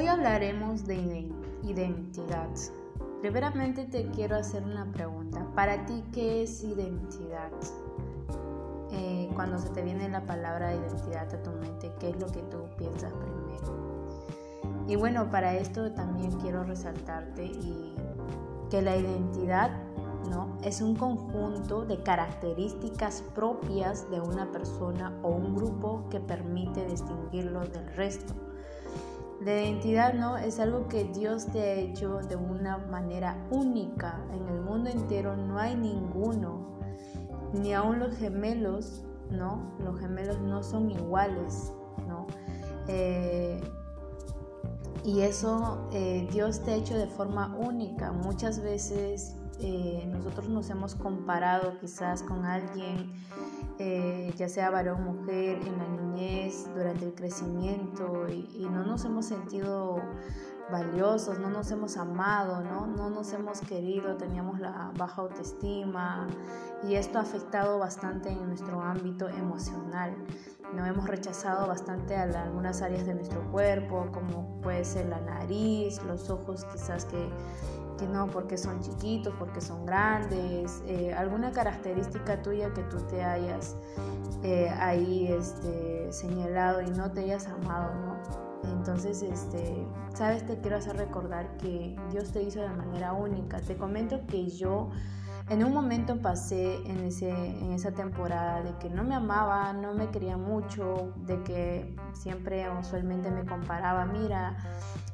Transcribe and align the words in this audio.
hablaremos 0.00 0.86
de 0.86 1.28
identidad. 1.62 2.48
Primeramente 3.20 3.84
te 3.84 4.06
quiero 4.10 4.36
hacer 4.36 4.62
una 4.64 4.90
pregunta. 4.90 5.46
Para 5.54 5.84
ti, 5.84 6.02
¿qué 6.12 6.42
es 6.42 6.64
identidad? 6.64 7.50
Eh, 8.90 9.28
cuando 9.34 9.58
se 9.58 9.68
te 9.68 9.82
viene 9.82 10.08
la 10.08 10.24
palabra 10.24 10.74
identidad 10.74 11.32
a 11.32 11.42
tu 11.42 11.50
mente, 11.50 11.92
¿qué 12.00 12.10
es 12.10 12.20
lo 12.20 12.26
que 12.26 12.40
tú 12.42 12.64
piensas 12.76 13.12
primero? 13.12 14.02
Y 14.88 14.96
bueno, 14.96 15.30
para 15.30 15.56
esto 15.56 15.92
también 15.92 16.32
quiero 16.40 16.64
resaltarte 16.64 17.44
y 17.44 17.94
que 18.70 18.82
la 18.82 18.96
identidad 18.96 19.70
¿no? 20.30 20.56
es 20.62 20.80
un 20.80 20.96
conjunto 20.96 21.84
de 21.84 22.02
características 22.02 23.22
propias 23.34 24.10
de 24.10 24.20
una 24.20 24.50
persona 24.50 25.12
o 25.22 25.28
un 25.28 25.54
grupo 25.54 26.04
que 26.10 26.18
permite 26.18 26.84
distinguirlo 26.86 27.60
del 27.60 27.86
resto. 27.94 28.34
La 29.44 29.60
identidad 29.60 30.14
no 30.14 30.36
es 30.36 30.60
algo 30.60 30.86
que 30.86 31.04
Dios 31.04 31.46
te 31.46 31.60
ha 31.60 31.74
hecho 31.74 32.20
de 32.20 32.36
una 32.36 32.78
manera 32.78 33.44
única. 33.50 34.20
En 34.32 34.46
el 34.48 34.60
mundo 34.60 34.88
entero 34.88 35.36
no 35.36 35.58
hay 35.58 35.74
ninguno, 35.74 36.78
ni 37.52 37.74
aun 37.74 37.98
los 37.98 38.14
gemelos, 38.16 39.02
¿no? 39.30 39.74
Los 39.82 39.98
gemelos 39.98 40.38
no 40.40 40.62
son 40.62 40.92
iguales, 40.92 41.72
¿no? 42.06 42.28
Eh, 42.86 43.60
y 45.04 45.22
eso 45.22 45.88
eh, 45.90 46.28
Dios 46.30 46.60
te 46.60 46.72
ha 46.72 46.74
hecho 46.76 46.96
de 46.96 47.08
forma 47.08 47.56
única. 47.58 48.12
Muchas 48.12 48.62
veces 48.62 49.34
eh, 49.58 50.08
nosotros 50.08 50.48
nos 50.48 50.70
hemos 50.70 50.94
comparado 50.94 51.78
quizás 51.80 52.22
con 52.22 52.44
alguien 52.44 53.12
eh, 53.78 54.32
ya 54.36 54.48
sea 54.48 54.70
varón 54.70 55.02
o 55.02 55.12
mujer, 55.12 55.58
en 55.66 55.78
la 55.78 55.88
niñez, 55.88 56.68
durante 56.74 57.04
el 57.06 57.14
crecimiento, 57.14 58.28
y, 58.28 58.66
no 58.70 58.84
nos 58.84 59.04
hemos 59.04 59.26
sentido 59.26 60.02
valiosos, 60.70 61.38
no 61.38 61.50
nos 61.50 61.70
hemos 61.70 61.96
amado, 61.96 62.62
¿no? 62.62 62.86
no 62.86 63.10
nos 63.10 63.32
hemos 63.32 63.60
querido, 63.60 64.16
teníamos 64.16 64.60
la 64.60 64.92
baja 64.96 65.22
autoestima 65.22 66.26
y 66.82 66.94
esto 66.94 67.18
ha 67.18 67.22
afectado 67.22 67.78
bastante 67.78 68.30
en 68.30 68.46
nuestro 68.46 68.80
ámbito 68.80 69.28
emocional. 69.28 70.14
No 70.74 70.86
hemos 70.86 71.06
rechazado 71.06 71.66
bastante 71.66 72.16
a 72.16 72.22
algunas 72.22 72.80
áreas 72.80 73.04
de 73.04 73.14
nuestro 73.14 73.42
cuerpo, 73.50 74.08
como 74.12 74.60
puede 74.62 74.84
ser 74.84 75.06
la 75.06 75.20
nariz, 75.20 76.02
los 76.04 76.30
ojos 76.30 76.64
quizás 76.72 77.04
que 77.04 77.28
no, 78.06 78.26
porque 78.26 78.58
son 78.58 78.80
chiquitos, 78.80 79.34
porque 79.38 79.60
son 79.60 79.86
grandes, 79.86 80.82
eh, 80.86 81.12
alguna 81.14 81.52
característica 81.52 82.42
tuya 82.42 82.72
que 82.72 82.82
tú 82.84 82.98
te 83.08 83.22
hayas 83.22 83.76
eh, 84.42 84.68
ahí 84.70 85.28
este, 85.28 86.12
señalado 86.12 86.82
y 86.82 86.90
no 86.90 87.10
te 87.12 87.20
hayas 87.20 87.46
amado, 87.46 87.94
¿no? 87.94 88.42
Entonces, 88.70 89.22
este, 89.22 89.86
sabes, 90.14 90.46
te 90.46 90.58
quiero 90.58 90.76
hacer 90.76 90.96
recordar 90.96 91.56
que 91.58 91.96
Dios 92.10 92.32
te 92.32 92.42
hizo 92.42 92.60
de 92.60 92.68
manera 92.68 93.12
única. 93.12 93.60
Te 93.60 93.76
comento 93.76 94.20
que 94.26 94.48
yo 94.48 94.90
en 95.48 95.64
un 95.64 95.72
momento 95.72 96.16
pasé 96.16 96.76
en, 96.86 97.04
ese, 97.04 97.30
en 97.30 97.72
esa 97.72 97.92
temporada 97.92 98.62
de 98.62 98.76
que 98.78 98.88
no 98.88 99.04
me 99.04 99.14
amaba, 99.14 99.72
no 99.72 99.94
me 99.94 100.08
quería 100.10 100.36
mucho, 100.36 101.12
de 101.16 101.42
que 101.42 101.96
siempre 102.12 102.66
usualmente 102.78 103.30
me 103.30 103.44
comparaba, 103.44 104.04
mira, 104.06 104.56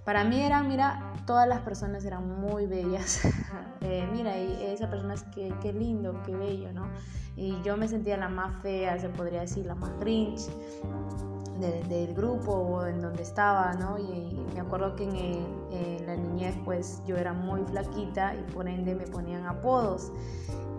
para 0.04 0.24
mí 0.24 0.40
era, 0.40 0.62
mira, 0.62 1.12
todas 1.26 1.48
las 1.48 1.60
personas 1.60 2.04
eran 2.04 2.40
muy 2.40 2.66
bellas, 2.66 3.22
eh, 3.80 4.08
mira, 4.12 4.38
y 4.38 4.64
esa 4.66 4.88
persona 4.90 5.14
es 5.14 5.22
que, 5.24 5.52
qué 5.60 5.72
lindo, 5.72 6.22
qué 6.24 6.34
bello, 6.34 6.72
¿no? 6.72 6.86
Y 7.36 7.60
yo 7.62 7.76
me 7.76 7.88
sentía 7.88 8.16
la 8.16 8.28
más 8.28 8.62
fea, 8.62 8.98
se 8.98 9.08
podría 9.08 9.42
decir, 9.42 9.64
la 9.64 9.74
más 9.74 9.98
grinch 10.00 10.48
del 11.60 12.14
grupo 12.14 12.86
en 12.86 13.00
donde 13.00 13.22
estaba, 13.22 13.72
¿no? 13.74 13.98
Y, 13.98 14.46
me 14.54 14.60
acuerdo 14.60 14.96
que 14.96 15.04
en, 15.04 16.06
la 16.06 16.16
niñez 16.16 16.56
pues 16.64 17.02
yo 17.06 17.16
era 17.16 17.32
muy 17.32 17.62
flaquita 17.64 18.34
y 18.34 18.42
por 18.52 18.68
ende 18.68 18.94
me 18.94 19.06
ponían 19.06 19.46
apodos. 19.46 20.10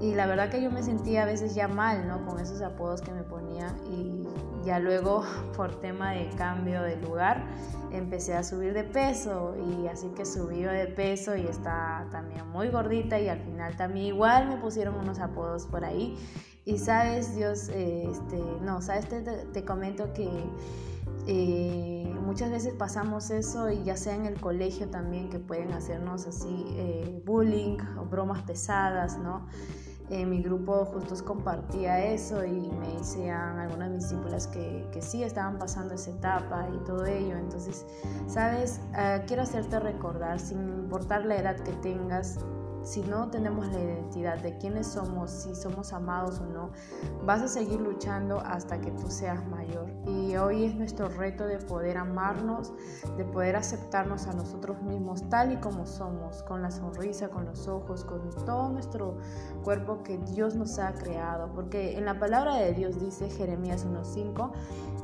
Y 0.01 0.15
la 0.15 0.25
verdad 0.25 0.49
que 0.49 0.61
yo 0.61 0.71
me 0.71 0.81
sentía 0.81 1.23
a 1.23 1.25
veces 1.25 1.55
ya 1.55 1.67
mal, 1.67 2.07
¿no? 2.07 2.25
Con 2.25 2.39
esos 2.39 2.61
apodos 2.61 3.01
que 3.01 3.11
me 3.11 3.23
ponían 3.23 3.75
y 3.91 4.27
ya 4.63 4.79
luego 4.79 5.23
por 5.55 5.79
tema 5.79 6.11
de 6.11 6.29
cambio 6.29 6.81
de 6.81 6.97
lugar 6.97 7.45
empecé 7.91 8.33
a 8.33 8.43
subir 8.43 8.73
de 8.73 8.83
peso 8.83 9.55
y 9.57 9.87
así 9.87 10.09
que 10.09 10.25
subí 10.25 10.61
de 10.61 10.87
peso 10.87 11.35
y 11.35 11.45
está 11.47 12.05
también 12.11 12.47
muy 12.49 12.69
gordita 12.69 13.19
y 13.19 13.29
al 13.29 13.39
final 13.39 13.75
también 13.77 14.07
igual 14.07 14.47
me 14.47 14.57
pusieron 14.57 14.95
unos 14.95 15.19
apodos 15.19 15.65
por 15.65 15.83
ahí 15.83 16.15
y 16.69 16.77
sabes, 16.77 17.35
Dios, 17.35 17.69
este, 17.69 18.39
no, 18.61 18.79
sabes, 18.81 19.07
te, 19.07 19.65
comento 19.65 20.13
que 20.13 20.29
eh, 21.25 22.15
muchas 22.23 22.51
veces 22.51 22.75
pasamos 22.75 23.31
eso 23.31 23.71
y 23.71 23.83
ya 23.83 23.97
sea 23.97 24.13
en 24.13 24.27
el 24.27 24.39
colegio 24.39 24.87
también 24.87 25.31
que 25.31 25.39
pueden 25.39 25.71
hacernos 25.71 26.27
así 26.27 26.65
eh, 26.75 27.23
bullying 27.25 27.77
o 27.99 28.05
bromas 28.05 28.43
pesadas, 28.43 29.17
¿no? 29.17 29.47
En 30.11 30.29
mi 30.29 30.43
grupo 30.43 30.85
justo 30.85 31.15
compartía 31.25 32.05
eso 32.05 32.45
y 32.45 32.71
me 32.71 32.87
decían 32.97 33.57
algunas 33.57 33.91
discípulas 33.91 34.45
que, 34.45 34.87
que 34.91 35.01
sí 35.01 35.23
estaban 35.23 35.57
pasando 35.57 35.95
esa 35.95 36.11
etapa 36.11 36.67
y 36.71 36.83
todo 36.83 37.05
ello. 37.05 37.35
Entonces, 37.35 37.85
sabes, 38.27 38.79
ah, 38.93 39.21
quiero 39.25 39.41
hacerte 39.41 39.79
recordar, 39.79 40.39
sin 40.39 40.59
importar 40.69 41.25
la 41.25 41.37
edad 41.37 41.55
que 41.57 41.73
tengas, 41.73 42.39
si 42.83 43.01
no 43.01 43.29
tenemos 43.29 43.67
la 43.67 43.79
identidad 43.79 44.39
de 44.39 44.57
quiénes 44.57 44.87
somos, 44.87 45.31
si 45.31 45.55
somos 45.55 45.93
amados 45.93 46.39
o 46.39 46.45
no, 46.45 46.71
vas 47.25 47.41
a 47.41 47.47
seguir 47.47 47.79
luchando 47.79 48.39
hasta 48.39 48.79
que 48.79 48.91
tú 48.91 49.09
seas 49.09 49.45
mayor. 49.47 49.89
Y 50.05 50.35
hoy 50.37 50.65
es 50.65 50.75
nuestro 50.75 51.09
reto 51.09 51.45
de 51.45 51.57
poder 51.57 51.97
amarnos, 51.97 52.73
de 53.17 53.25
poder 53.25 53.55
aceptarnos 53.55 54.27
a 54.27 54.33
nosotros 54.33 54.81
mismos 54.81 55.27
tal 55.29 55.51
y 55.51 55.57
como 55.57 55.85
somos, 55.85 56.43
con 56.43 56.61
la 56.61 56.71
sonrisa, 56.71 57.29
con 57.29 57.45
los 57.45 57.67
ojos, 57.67 58.03
con 58.03 58.29
todo 58.45 58.69
nuestro 58.69 59.17
cuerpo 59.63 60.03
que 60.03 60.17
Dios 60.17 60.55
nos 60.55 60.79
ha 60.79 60.93
creado. 60.93 61.51
Porque 61.53 61.97
en 61.97 62.05
la 62.05 62.19
palabra 62.19 62.55
de 62.55 62.73
Dios 62.73 62.99
dice 62.99 63.29
Jeremías 63.29 63.85
1.5, 63.85 64.51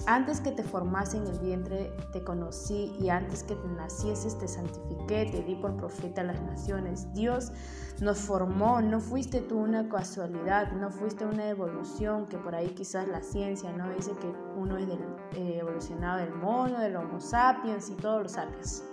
antes 0.07 0.39
que 0.39 0.51
te 0.51 0.63
formase 0.63 1.17
en 1.17 1.25
el 1.25 1.39
vientre 1.39 1.91
te 2.11 2.23
conocí 2.23 2.95
y 2.99 3.09
antes 3.09 3.43
que 3.43 3.55
te 3.55 3.67
nacieses 3.69 4.37
te 4.37 4.47
santifiqué, 4.47 5.25
te 5.31 5.41
di 5.41 5.55
por 5.55 5.75
profeta 5.75 6.21
a 6.21 6.25
las 6.25 6.41
naciones. 6.43 7.11
Dios 7.13 7.51
nos 8.01 8.19
formó, 8.19 8.81
no 8.81 8.99
fuiste 8.99 9.41
tú 9.41 9.57
una 9.57 9.87
casualidad, 9.87 10.71
no 10.73 10.89
fuiste 10.89 11.25
una 11.25 11.47
evolución, 11.47 12.27
que 12.27 12.37
por 12.37 12.53
ahí 12.53 12.69
quizás 12.69 13.07
la 13.07 13.21
ciencia 13.21 13.71
no 13.71 13.89
dice 13.89 14.11
que 14.19 14.27
uno 14.57 14.77
es 14.77 14.87
eh, 14.89 15.57
evolucionado 15.59 16.19
del 16.19 16.33
mono, 16.33 16.79
del 16.79 16.95
homo 16.97 17.21
sapiens 17.21 17.89
y 17.89 17.95
todos 17.95 18.23
los 18.23 18.31
sapiens. 18.33 18.83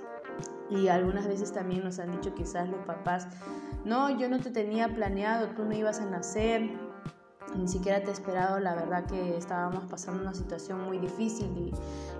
Y 0.71 0.89
algunas 0.89 1.27
veces 1.27 1.53
también 1.53 1.85
nos 1.85 1.99
han 1.99 2.13
dicho 2.13 2.33
quizás 2.35 2.69
los 2.69 2.85
papás, 2.87 3.27
no, 3.85 4.17
yo 4.17 4.29
no 4.29 4.39
te 4.39 4.51
tenía 4.51 4.95
planeado, 4.95 5.49
tú 5.49 5.65
no 5.65 5.75
ibas 5.75 6.01
a 6.01 6.07
nacer, 6.07 6.71
ni 7.57 7.69
siquiera 7.69 8.01
te 8.01 8.09
he 8.09 8.13
esperado, 8.13 8.61
la 8.61 8.75
verdad 8.75 9.05
que 9.05 9.37
estábamos 9.37 9.85
pasando 9.91 10.23
una 10.23 10.33
situación 10.33 10.85
muy 10.85 10.99
difícil 10.99 11.51
y 11.59 11.73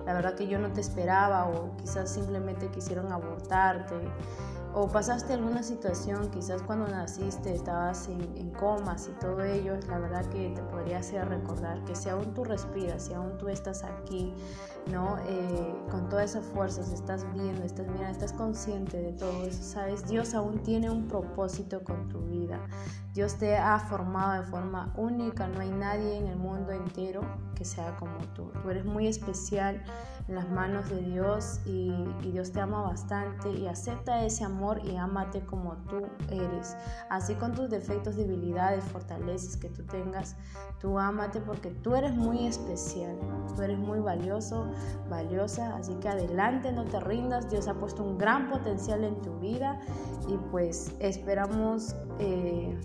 la 0.05 0.13
verdad 0.13 0.35
que 0.35 0.47
yo 0.47 0.59
no 0.59 0.71
te 0.71 0.81
esperaba 0.81 1.47
o 1.47 1.75
quizás 1.77 2.13
simplemente 2.13 2.67
quisieron 2.67 3.11
abortarte 3.11 3.95
o 4.75 4.87
pasaste 4.87 5.33
alguna 5.33 5.61
situación, 5.61 6.29
quizás 6.31 6.61
cuando 6.63 6.87
naciste 6.87 7.53
estabas 7.53 8.07
en, 8.07 8.51
comas 8.59 9.07
y 9.07 9.19
todo 9.19 9.43
ello, 9.43 9.77
la 9.87 9.99
verdad 9.99 10.25
que 10.27 10.49
te 10.49 10.61
podría 10.63 10.99
hacer 10.99 11.27
recordar 11.27 11.83
que 11.85 11.95
si 11.95 12.09
aún 12.09 12.33
tú 12.33 12.43
respiras, 12.43 13.03
si 13.05 13.13
aún 13.13 13.37
tú 13.37 13.49
estás 13.49 13.83
aquí, 13.83 14.33
¿no? 14.91 15.17
Eh, 15.27 15.75
con 15.89 16.07
todas 16.07 16.31
esas 16.31 16.45
fuerzas, 16.45 16.91
estás 16.91 17.25
viendo, 17.33 17.63
estás 17.63 17.87
mirando, 17.87 18.11
estás 18.11 18.33
consciente 18.33 19.01
de 19.01 19.13
todo 19.13 19.43
eso, 19.43 19.63
¿sabes? 19.63 20.07
Dios 20.07 20.33
aún 20.33 20.59
tiene 20.63 20.89
un 20.89 21.07
propósito 21.07 21.83
con 21.83 22.09
tu 22.09 22.21
vida. 22.21 22.59
Dios 23.13 23.35
te 23.35 23.57
ha 23.57 23.79
formado 23.79 24.41
de 24.41 24.47
forma 24.47 24.93
única, 24.97 25.47
no 25.47 25.59
hay 25.59 25.71
nadie 25.71 26.17
en 26.17 26.27
el 26.27 26.37
mundo 26.37 26.71
entero 26.71 27.21
sea 27.65 27.95
como 27.97 28.17
tú. 28.35 28.51
Tú 28.61 28.69
eres 28.69 28.85
muy 28.85 29.07
especial 29.07 29.83
en 30.27 30.35
las 30.35 30.49
manos 30.49 30.89
de 30.89 31.01
Dios 31.01 31.59
y, 31.65 31.91
Dios 32.31 32.51
te 32.51 32.61
ama 32.61 32.81
bastante 32.81 33.51
y 33.51 33.67
acepta 33.67 34.25
ese 34.25 34.43
amor 34.43 34.81
y 34.83 34.95
ámate 34.95 35.45
como 35.45 35.75
tú 35.87 36.07
eres. 36.29 36.75
Así 37.09 37.35
con 37.35 37.53
tus 37.53 37.69
defectos, 37.69 38.15
debilidades, 38.15 38.83
fortalezas 38.85 39.57
que 39.57 39.69
tú 39.69 39.83
tengas, 39.83 40.35
tú 40.79 40.97
ámate 40.97 41.39
porque 41.41 41.69
tú 41.69 41.95
eres 41.95 42.15
muy 42.15 42.47
especial, 42.47 43.15
tú 43.55 43.61
eres 43.61 43.77
muy 43.77 43.99
valioso, 43.99 44.67
valiosa, 45.09 45.75
así 45.75 45.93
que 45.95 46.09
adelante, 46.09 46.71
no 46.71 46.85
te 46.85 46.99
rindas, 46.99 47.51
Dios 47.51 47.67
ha 47.67 47.75
puesto 47.75 48.03
un 48.03 48.17
gran 48.17 48.49
potencial 48.49 49.03
en 49.03 49.21
tu 49.21 49.37
vida 49.39 49.79
y 50.27 50.37
pues 50.51 50.95
esperamos... 50.99 51.95
Eh, 52.19 52.75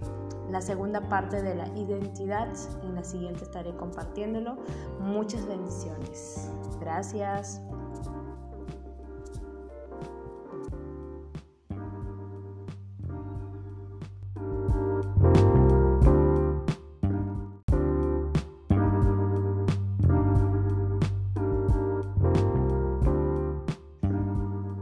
la 0.51 0.61
segunda 0.61 1.09
parte 1.09 1.43
de 1.43 1.55
la 1.55 1.69
identidad. 1.77 2.49
En 2.83 2.95
la 2.95 3.05
siguiente 3.05 3.45
estaré 3.45 3.75
compartiéndolo. 3.77 4.57
Muchas 5.01 5.47
bendiciones. 5.47 6.51
Gracias. 6.81 7.63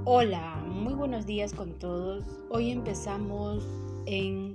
Hola, 0.08 0.64
muy 0.66 0.94
buenos 0.94 1.26
días 1.26 1.52
con 1.52 1.72
todos. 1.78 2.24
Hoy 2.48 2.70
empezamos 2.70 3.62
en, 4.06 4.54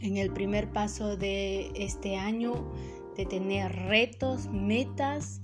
en 0.00 0.16
el 0.16 0.32
primer 0.32 0.72
paso 0.72 1.16
de 1.16 1.70
este 1.74 2.16
año 2.16 2.72
de 3.16 3.26
tener 3.26 3.72
retos, 3.72 4.48
metas 4.48 5.40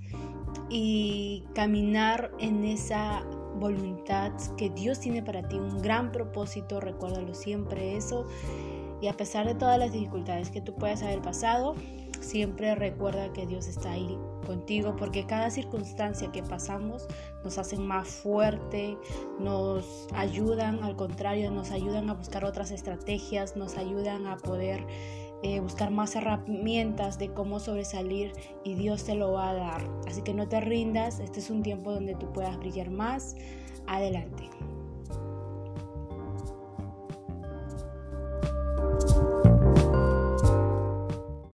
y 0.68 1.44
caminar 1.54 2.32
en 2.38 2.64
esa 2.64 3.24
voluntad 3.58 4.32
que 4.56 4.70
Dios 4.70 5.00
tiene 5.00 5.22
para 5.22 5.46
ti, 5.48 5.56
un 5.56 5.80
gran 5.80 6.12
propósito, 6.12 6.80
recuérdalo 6.80 7.34
siempre 7.34 7.96
eso. 7.96 8.26
Y 9.00 9.08
a 9.08 9.16
pesar 9.16 9.46
de 9.46 9.54
todas 9.54 9.78
las 9.78 9.92
dificultades 9.92 10.50
que 10.50 10.60
tú 10.60 10.74
puedas 10.74 11.02
haber 11.02 11.20
pasado, 11.20 11.74
siempre 12.20 12.74
recuerda 12.74 13.32
que 13.32 13.46
Dios 13.46 13.66
está 13.68 13.92
ahí 13.92 14.18
contigo 14.46 14.94
porque 14.96 15.26
cada 15.26 15.50
circunstancia 15.50 16.30
que 16.32 16.42
pasamos 16.42 17.06
nos 17.44 17.58
hacen 17.58 17.86
más 17.86 18.08
fuerte, 18.08 18.96
nos 19.38 20.06
ayudan, 20.14 20.82
al 20.82 20.96
contrario, 20.96 21.50
nos 21.50 21.70
ayudan 21.70 22.10
a 22.10 22.14
buscar 22.14 22.44
otras 22.44 22.70
estrategias, 22.70 23.56
nos 23.56 23.76
ayudan 23.76 24.26
a 24.26 24.36
poder 24.36 24.86
eh, 25.42 25.60
buscar 25.60 25.90
más 25.90 26.16
herramientas 26.16 27.18
de 27.18 27.32
cómo 27.32 27.60
sobresalir 27.60 28.32
y 28.64 28.74
Dios 28.74 29.04
te 29.04 29.14
lo 29.14 29.32
va 29.32 29.50
a 29.50 29.54
dar. 29.54 29.90
Así 30.08 30.22
que 30.22 30.34
no 30.34 30.48
te 30.48 30.60
rindas, 30.60 31.20
este 31.20 31.40
es 31.40 31.50
un 31.50 31.62
tiempo 31.62 31.92
donde 31.92 32.14
tú 32.14 32.32
puedas 32.32 32.56
brillar 32.58 32.90
más. 32.90 33.36
Adelante. 33.86 34.50